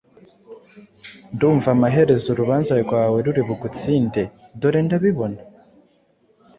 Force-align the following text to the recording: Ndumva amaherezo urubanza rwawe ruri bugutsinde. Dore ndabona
Ndumva 1.33 1.67
amaherezo 1.75 2.27
urubanza 2.31 2.73
rwawe 2.83 3.17
ruri 3.25 3.41
bugutsinde. 3.47 4.21
Dore 4.59 4.79
ndabona 4.85 5.39